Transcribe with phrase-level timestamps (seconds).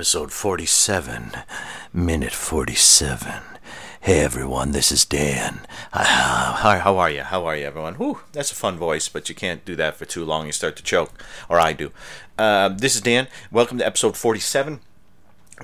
[0.00, 1.32] Episode 47,
[1.92, 3.42] minute 47.
[4.00, 5.60] Hey everyone, this is Dan.
[5.92, 7.20] Uh, hi, how are you?
[7.20, 7.96] How are you, everyone?
[7.96, 10.46] Whew, that's a fun voice, but you can't do that for too long.
[10.46, 11.12] You start to choke,
[11.50, 11.92] or I do.
[12.38, 13.28] Uh, this is Dan.
[13.50, 14.80] Welcome to episode 47.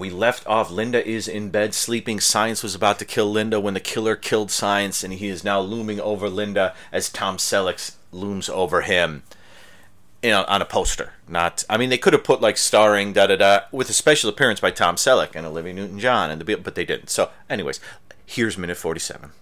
[0.00, 0.68] We left off.
[0.68, 2.18] Linda is in bed sleeping.
[2.18, 5.60] Science was about to kill Linda when the killer killed Science, and he is now
[5.60, 9.22] looming over Linda as Tom Selleck looms over him
[10.24, 11.12] you know, on a poster.
[11.28, 14.30] Not, I mean, they could have put like starring da da da with a special
[14.30, 17.10] appearance by Tom Selleck and Olivia Newton-John, and the but they didn't.
[17.10, 17.78] So, anyways,
[18.24, 19.32] here's minute forty-seven.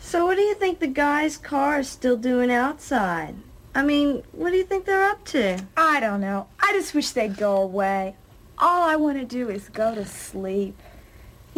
[0.00, 3.36] So what do you think the guy's car is still doing outside?
[3.74, 5.64] I mean, what do you think they're up to?
[5.76, 6.48] I don't know.
[6.58, 8.16] I just wish they'd go away.
[8.56, 10.80] All I want to do is go to sleep.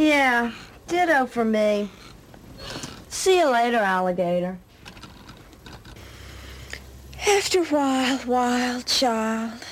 [0.01, 0.53] Yeah,
[0.87, 1.91] ditto for me.
[3.11, 4.59] See you later, alligator.
[7.29, 9.63] After a while, wild child.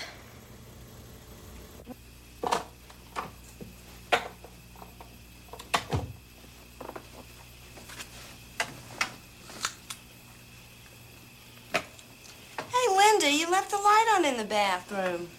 [12.68, 15.30] Hey, Linda, you left the light on in the bathroom.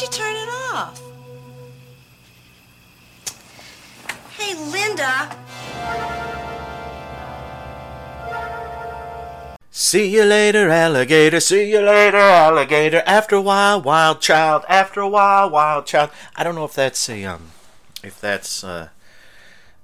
[0.00, 1.02] Why'd you turn it off?
[4.30, 5.36] Hey, Linda.
[9.70, 11.38] See you later, alligator.
[11.38, 13.02] See you later, alligator.
[13.04, 14.64] After a while, wild child.
[14.70, 16.08] After a while, wild child.
[16.34, 17.50] I don't know if that's a um,
[18.02, 18.88] if that's uh,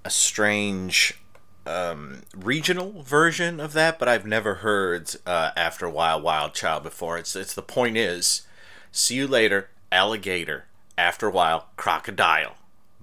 [0.03, 1.21] a strange
[1.67, 6.85] um, regional version of that, but I've never heard uh, "After a While, Wild Child"
[6.85, 7.19] before.
[7.19, 8.47] It's it's the point is,
[8.93, 10.67] see you later, alligator.
[10.99, 12.57] After a while, crocodile.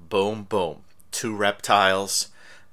[0.09, 0.83] Boom, boom.
[1.11, 2.29] Two reptiles.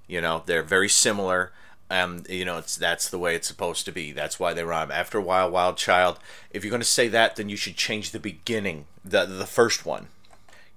[0.06, 1.52] You know they're very similar.
[1.90, 4.12] Um, you know it's that's the way it's supposed to be.
[4.12, 4.90] That's why they rhyme.
[4.90, 6.18] After a while, wild child.
[6.50, 9.84] If you're going to say that, then you should change the beginning, the the first
[9.84, 10.08] one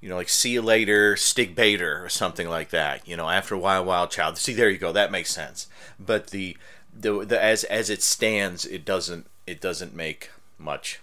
[0.04, 3.08] you know, like see you later, Stig Bader or something like that.
[3.08, 4.38] You know, after a while, Wild Child.
[4.38, 4.92] See, there you go.
[4.92, 5.68] That makes sense.
[5.98, 6.58] But the
[6.94, 10.30] the, the as as it stands, it doesn't it doesn't make
[10.60, 11.00] much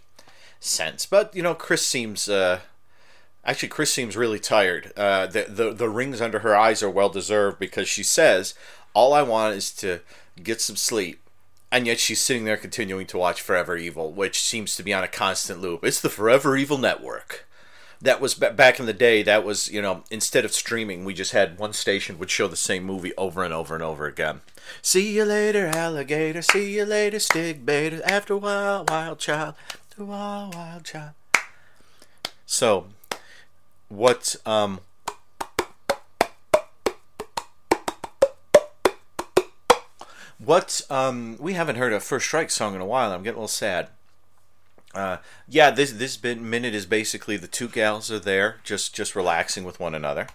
[0.60, 1.06] sense.
[1.06, 2.60] But you know, Chris seems uh,
[3.44, 4.92] actually Chris seems really tired.
[4.96, 8.54] Uh, the the the rings under her eyes are well deserved because she says,
[8.94, 10.00] "All I want is to
[10.42, 11.22] get some sleep."
[11.72, 15.04] And yet she's sitting there continuing to watch Forever Evil, which seems to be on
[15.04, 15.84] a constant loop.
[15.84, 17.46] It's the Forever Evil Network
[18.02, 21.32] that was back in the day that was you know instead of streaming we just
[21.32, 24.40] had one station would show the same movie over and over and over again
[24.80, 29.54] see you later alligator see you later Stig Bader after a while wild child
[30.04, 31.12] wild child.
[32.46, 32.86] So
[33.88, 34.80] what um
[40.38, 43.12] what um we haven't heard a Firstryke song in a while.
[43.12, 43.88] I'm getting a little sad.
[44.94, 45.18] Uh,
[45.48, 49.64] yeah, this this bit, minute is basically the two gals are there, just just relaxing
[49.64, 50.26] with one another.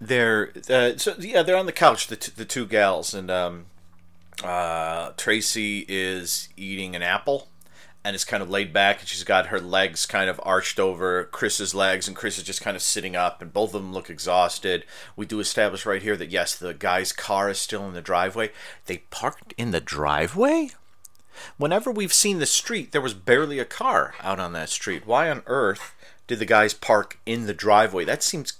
[0.00, 3.66] They're uh, so yeah, they're on the couch, the t- the two gals, and um,
[4.44, 7.48] uh, Tracy is eating an apple,
[8.04, 11.24] and is kind of laid back, and she's got her legs kind of arched over
[11.24, 14.08] Chris's legs, and Chris is just kind of sitting up, and both of them look
[14.08, 14.84] exhausted.
[15.16, 18.50] We do establish right here that yes, the guy's car is still in the driveway.
[18.86, 20.70] They parked in the driveway.
[21.56, 25.06] Whenever we've seen the street, there was barely a car out on that street.
[25.06, 25.94] Why on earth
[26.26, 28.04] did the guys park in the driveway?
[28.04, 28.54] That seems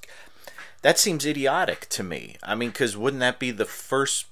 [0.83, 2.37] that seems idiotic to me.
[2.43, 4.27] I mean, because wouldn't that be the first?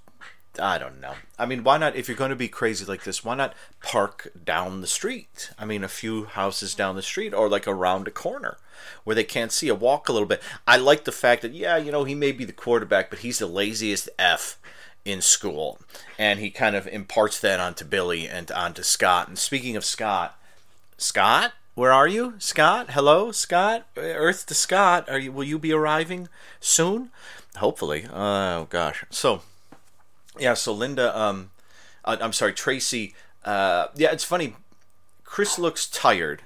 [0.58, 1.14] I don't know.
[1.38, 1.96] I mean, why not?
[1.96, 5.50] If you're going to be crazy like this, why not park down the street?
[5.58, 8.58] I mean, a few houses down the street, or like around a corner
[9.04, 10.42] where they can't see a walk a little bit.
[10.66, 13.38] I like the fact that yeah, you know, he may be the quarterback, but he's
[13.38, 14.58] the laziest f
[15.04, 15.78] in school.
[16.18, 19.28] And he kind of imparts that onto Billy and onto Scott.
[19.28, 20.38] And speaking of Scott,
[20.96, 22.34] Scott, where are you?
[22.38, 22.90] Scott?
[22.90, 23.86] Hello, Scott?
[23.96, 25.08] Earth to Scott.
[25.08, 26.28] Are you will you be arriving
[26.60, 27.10] soon?
[27.56, 28.06] Hopefully.
[28.12, 29.04] Oh gosh.
[29.10, 29.42] So
[30.38, 31.50] yeah, so Linda um
[32.04, 33.14] uh, I'm sorry, Tracy
[33.44, 34.56] uh yeah, it's funny.
[35.24, 36.42] Chris looks tired.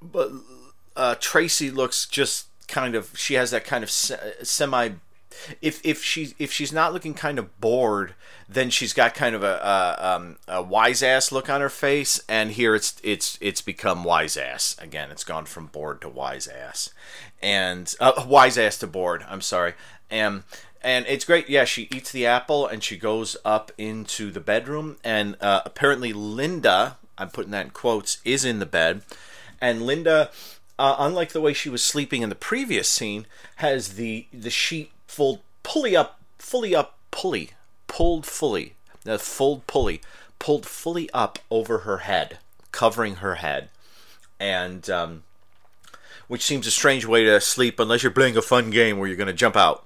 [0.00, 0.30] But
[0.96, 4.90] uh Tracy looks just kind of she has that kind of semi
[5.60, 8.14] if if she's if she's not looking kind of bored,
[8.48, 12.20] then she's got kind of a, a, um, a wise ass look on her face,
[12.28, 15.10] and here it's it's it's become wise ass again.
[15.10, 16.90] It's gone from bored to wise ass,
[17.42, 19.24] and uh, wise ass to bored.
[19.28, 19.74] I'm sorry,
[20.10, 20.42] and
[20.82, 21.48] and it's great.
[21.48, 26.12] Yeah, she eats the apple and she goes up into the bedroom, and uh, apparently
[26.12, 29.02] Linda, I'm putting that in quotes, is in the bed,
[29.60, 30.30] and Linda.
[30.78, 33.26] Uh, unlike the way she was sleeping in the previous scene,
[33.56, 37.50] has the the sheet full pulley up, fully up, pulley,
[37.86, 38.74] pulled fully,
[39.04, 40.00] the fold pulley,
[40.38, 42.38] pulled fully up over her head,
[42.72, 43.68] covering her head,
[44.40, 45.22] and um,
[46.26, 49.16] which seems a strange way to sleep unless you're playing a fun game where you're
[49.16, 49.84] going to jump out.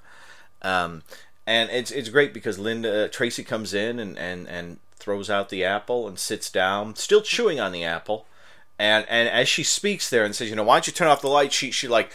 [0.66, 1.02] Um,
[1.46, 5.64] and it's it's great because Linda Tracy comes in and, and, and throws out the
[5.64, 8.26] apple and sits down, still chewing on the apple.
[8.78, 11.22] And and as she speaks there and says, you know, why don't you turn off
[11.22, 11.52] the light?
[11.52, 12.12] She she like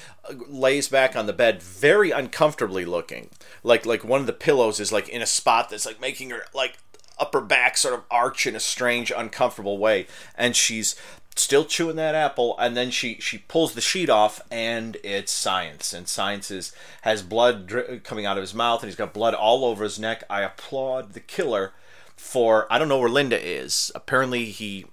[0.48, 3.30] lays back on the bed, very uncomfortably looking,
[3.64, 6.44] like like one of the pillows is like in a spot that's like making her
[6.54, 6.78] like
[7.18, 10.96] upper back sort of arch in a strange, uncomfortable way, and she's
[11.36, 15.94] still chewing that apple and then she she pulls the sheet off and it's science.
[15.94, 19.34] And science is has blood dri- coming out of his mouth and he's got blood
[19.34, 20.24] all over his neck.
[20.30, 21.74] I applaud the killer
[22.18, 23.92] for i don't know where linda is.
[23.96, 24.86] Apparently he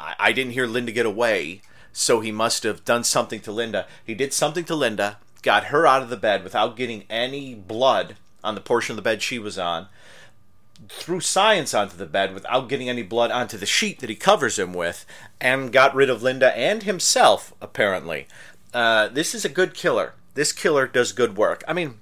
[0.00, 1.62] I, I didn't hear Linda get away,
[1.92, 3.86] so he must have done something to Linda.
[4.04, 8.16] He did something to Linda, got her out of the bed without getting any blood
[8.42, 9.88] on the portion of the bed she was on,
[10.88, 14.58] threw science onto the bed without getting any blood onto the sheet that he covers
[14.58, 15.06] him with,
[15.40, 18.26] and got rid of Linda and himself, apparently.
[18.72, 20.14] Uh, this is a good killer.
[20.34, 21.62] This killer does good work.
[21.66, 21.98] I mean,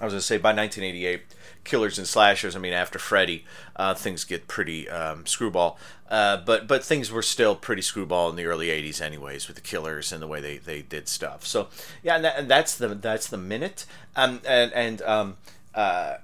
[0.00, 1.22] I was going to say by 1988,
[1.64, 2.56] killers and slashers.
[2.56, 3.44] I mean, after Freddy,
[3.76, 5.78] uh, things get pretty um, screwball.
[6.08, 9.62] Uh, but but things were still pretty screwball in the early '80s, anyways, with the
[9.62, 11.46] killers and the way they, they did stuff.
[11.46, 11.68] So
[12.02, 13.86] yeah, and, that, and that's the that's the minute.
[14.14, 15.36] Um, and and um,
[15.74, 16.16] uh,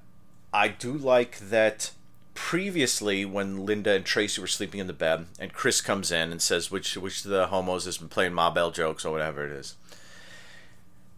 [0.52, 1.92] I do like that.
[2.34, 6.40] Previously, when Linda and Tracy were sleeping in the bed, and Chris comes in and
[6.40, 9.50] says, "Which which of the homos has been playing Ma Bell jokes or whatever it
[9.50, 9.74] is."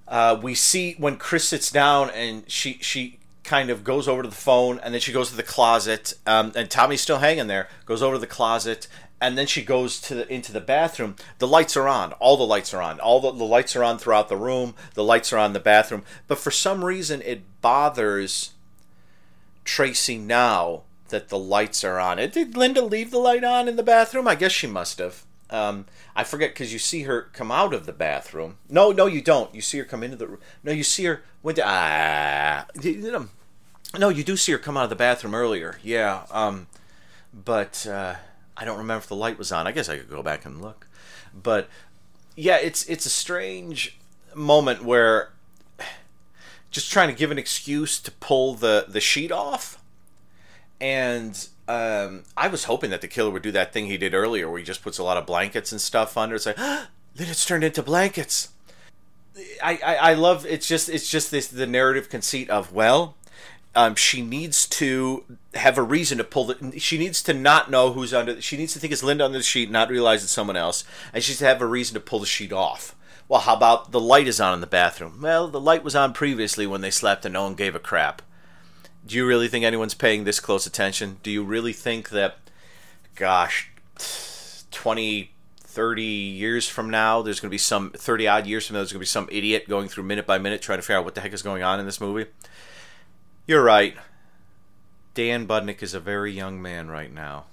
[0.08, 4.28] Uh, we see when Chris sits down and she she kind of goes over to
[4.28, 7.68] the phone and then she goes to the closet um, and tommy's still hanging there
[7.86, 8.86] goes over to the closet
[9.20, 12.44] and then she goes to the, into the bathroom the lights are on all the
[12.44, 15.38] lights are on all the, the lights are on throughout the room the lights are
[15.38, 18.52] on the bathroom but for some reason it bothers
[19.70, 23.82] tracy now that the lights are on did linda leave the light on in the
[23.84, 27.75] bathroom i guess she must have um, I forget because you see her come out
[27.75, 28.58] of the bathroom.
[28.69, 29.52] No, no, you don't.
[29.52, 30.38] You see her come into the room.
[30.62, 32.67] No, you see her went to ah.
[33.99, 35.78] No, you do see her come out of the bathroom earlier.
[35.82, 36.23] Yeah.
[36.31, 36.69] Um,
[37.34, 38.14] but uh,
[38.56, 39.66] I don't remember if the light was on.
[39.66, 40.87] I guess I could go back and look.
[41.34, 41.69] But
[42.37, 43.99] yeah, it's it's a strange
[44.34, 45.32] moment where
[46.70, 49.82] just trying to give an excuse to pull the the sheet off,
[50.81, 54.49] and um, I was hoping that the killer would do that thing he did earlier,
[54.49, 56.37] where he just puts a lot of blankets and stuff under.
[56.37, 58.50] It's like, then it's turned into blankets.
[59.62, 63.14] I, I, I love it's just it's just this the narrative conceit of well
[63.75, 65.25] um, she needs to
[65.55, 66.78] have a reason to pull the.
[66.81, 68.40] She needs to not know who's under.
[68.40, 70.82] She needs to think it's Linda under the sheet, not realize it's someone else,
[71.12, 72.96] and she's to have a reason to pull the sheet off.
[73.30, 75.20] Well, how about the light is on in the bathroom?
[75.22, 78.22] Well, the light was on previously when they slept, and no one gave a crap.
[79.06, 81.18] Do you really think anyone's paying this close attention?
[81.22, 82.38] Do you really think that,
[83.14, 83.70] gosh,
[84.72, 88.80] 20, 30 years from now, there's going to be some 30 odd years from now,
[88.80, 91.04] there's going to be some idiot going through minute by minute trying to figure out
[91.04, 92.28] what the heck is going on in this movie?
[93.46, 93.94] You're right.
[95.14, 97.44] Dan Budnick is a very young man right now,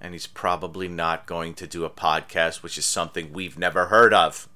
[0.00, 4.14] and he's probably not going to do a podcast, which is something we've never heard
[4.14, 4.48] of.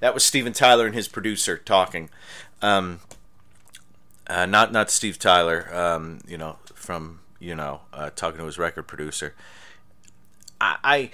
[0.00, 2.10] That was Steven Tyler and his producer talking.
[2.62, 3.00] Um,
[4.26, 8.58] uh, not not Steve Tyler, um, you know, from you know, uh, talking to his
[8.58, 9.34] record producer.
[10.60, 11.10] I, I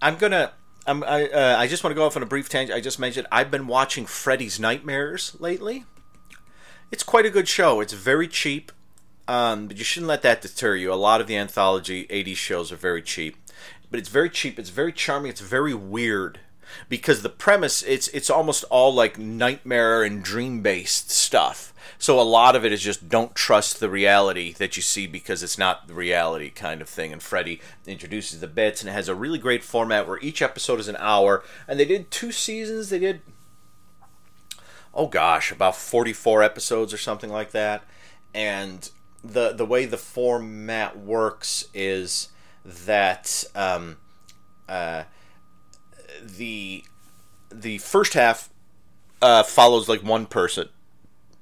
[0.00, 0.52] I'm gonna
[0.86, 2.76] I'm, I uh, I just want to go off on a brief tangent.
[2.76, 5.84] I just mentioned I've been watching Freddy's Nightmares lately
[6.90, 7.80] it's quite a good show.
[7.80, 8.72] It's very cheap,
[9.26, 10.92] um, but you shouldn't let that deter you.
[10.92, 13.36] A lot of the anthology 80s shows are very cheap,
[13.90, 14.58] but it's very cheap.
[14.58, 15.30] It's very charming.
[15.30, 16.40] It's very weird
[16.88, 21.72] because the premise it's it's almost all like nightmare and dream based stuff.
[22.00, 25.42] So a lot of it is just don't trust the reality that you see because
[25.42, 27.12] it's not the reality kind of thing.
[27.12, 30.78] And Freddy introduces the bits and it has a really great format where each episode
[30.78, 31.42] is an hour.
[31.66, 32.90] And they did two seasons.
[32.90, 33.22] They did
[34.94, 37.84] oh gosh, about 44 episodes or something like that.
[38.34, 38.90] And
[39.24, 42.28] the the way the format works is
[42.64, 43.96] that um,
[44.68, 45.04] uh,
[46.22, 46.84] the
[47.50, 48.50] the first half
[49.22, 50.68] uh, follows like one person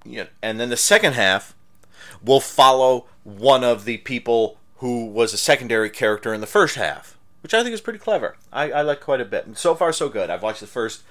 [0.07, 1.55] you know, and then the second half
[2.23, 7.19] will follow one of the people who was a secondary character in the first half,
[7.43, 8.37] which I think is pretty clever.
[8.53, 9.47] I, I like quite a bit.
[9.47, 10.31] And so far, so good.
[10.31, 11.03] I've watched the first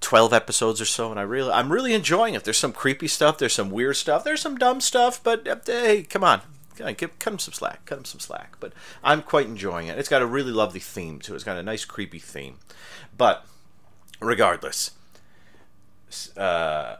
[0.00, 2.44] twelve episodes or so, and I really, I'm really enjoying it.
[2.44, 3.38] There's some creepy stuff.
[3.38, 4.24] There's some weird stuff.
[4.24, 5.22] There's some dumb stuff.
[5.22, 6.42] But uh, hey, come on,
[6.76, 7.84] Give, cut him some slack.
[7.86, 8.56] Cut him some slack.
[8.60, 9.98] But I'm quite enjoying it.
[9.98, 11.34] It's got a really lovely theme too.
[11.34, 12.58] It's got a nice creepy theme.
[13.16, 13.46] But
[14.20, 14.92] regardless,
[16.36, 16.96] uh,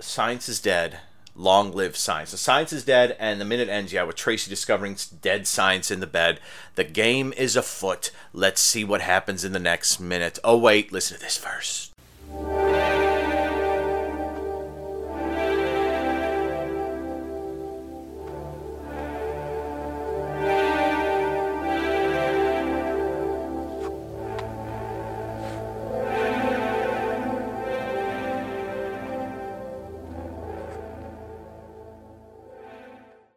[0.00, 1.00] science is dead.
[1.34, 2.32] Long live science.
[2.32, 6.00] The science is dead, and the minute ends, yeah, with Tracy discovering dead science in
[6.00, 6.40] the bed.
[6.74, 8.10] The game is afoot.
[8.32, 10.40] Let's see what happens in the next minute.
[10.42, 11.87] Oh, wait, listen to this first.